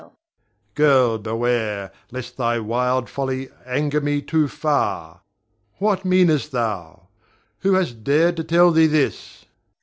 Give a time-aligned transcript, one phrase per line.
[0.03, 0.09] Ber.
[0.73, 5.21] Girl, beware, lest thy wild folly anger me too far!
[5.77, 7.09] What meanest thou?
[7.59, 9.45] Who has dared to tell thee this?